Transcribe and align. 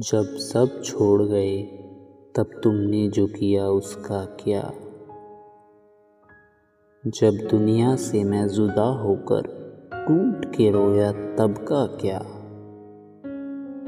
जब 0.00 0.24
सब 0.24 0.82
छोड़ 0.82 1.22
गए, 1.22 1.62
तब 2.36 2.60
तुमने 2.62 3.08
जो 3.08 3.26
किया 3.26 3.66
उसका 3.66 4.24
क्या? 4.24 4.72
जब 7.06 7.48
दुनिया 7.50 7.96
से 7.96 8.24
मैं 8.24 8.48
जुदा 8.48 8.82
होकर 8.82 9.42
टूट 9.94 10.54
के 10.54 10.70
रोया, 10.70 11.12
तब 11.12 11.66
का 11.72 11.86
क्या? 11.86 12.20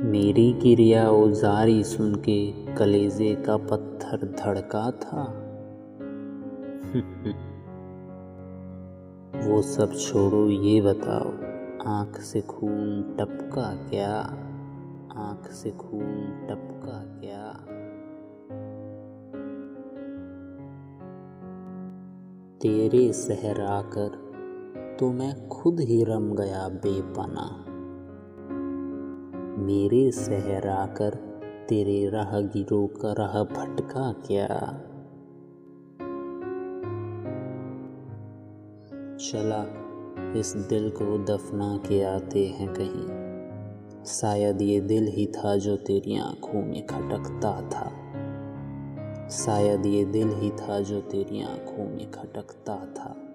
मेरी 0.08 0.52
क्रिया 0.52 1.10
औजारी 1.10 1.84
सुन 1.84 2.14
के 2.14 2.74
कलेजे 2.74 3.34
का 3.34 3.56
पत्थर 3.56 4.16
धड़का 4.16 4.90
था। 4.90 5.22
वो 9.48 9.62
सब 9.62 9.94
छोड़ो, 9.94 10.50
ये 10.50 10.80
बताओ, 10.80 11.32
आँख 11.86 12.20
से 12.20 12.40
खून 12.40 13.02
टपका 13.02 13.90
क्या? 13.90 14.44
आँख 15.18 15.50
से 15.52 15.70
खून 15.70 16.46
टपका 16.48 16.98
क्या 17.20 17.46
तेरे 22.60 23.12
शहर 23.12 23.60
आकर 23.60 24.16
तो 25.00 25.10
मैं 25.12 25.48
खुद 25.48 25.80
ही 25.80 26.02
रम 26.04 26.32
गया 26.34 26.68
बेपना। 26.84 27.46
मेरे 29.64 30.10
शहर 30.12 30.68
आकर 30.68 31.14
तेरे 31.68 32.08
राहगीरों 32.10 32.86
का 32.96 33.12
राह 33.12 33.42
भटका 33.44 34.12
क्या 34.26 34.46
चला, 39.20 39.62
इस 40.40 40.54
दिल 40.68 40.90
को 40.90 41.18
दफना 41.24 41.76
के 41.88 42.02
आते 42.04 42.46
हैं 42.48 42.68
कहीं। 42.74 43.17
शायद 44.06 44.62
ये 44.62 44.80
दिल 44.80 45.06
ही 45.06 45.26
था 45.26 45.56
जो 45.56 45.76
तेरी 45.76 46.18
आँखों 46.18 46.62
में 46.62 46.86
खटकता 46.86 47.68
था। 47.68 47.94
शायद 49.28 49.86
ये 49.86 50.04
दिल 50.04 50.28
ही 50.28 50.50
था 50.50 50.80
जो 50.80 51.00
तेरी 51.00 51.42
आँखों 51.42 51.84
में 51.84 52.10
खटकता 52.10 52.76
था। 52.76 53.27